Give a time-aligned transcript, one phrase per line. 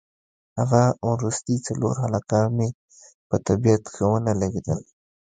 [0.59, 2.69] هغه وروستي څلور هلکان مې
[3.29, 4.81] په طبیعت ښه نه لګېدل.